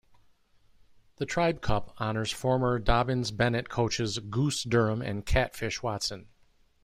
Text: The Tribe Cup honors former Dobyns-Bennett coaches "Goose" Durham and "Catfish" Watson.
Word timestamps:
The 1.17 1.27
Tribe 1.27 1.61
Cup 1.61 1.93
honors 1.99 2.31
former 2.31 2.79
Dobyns-Bennett 2.79 3.69
coaches 3.69 4.17
"Goose" 4.17 4.63
Durham 4.63 5.03
and 5.03 5.23
"Catfish" 5.27 5.83
Watson. 5.83 6.25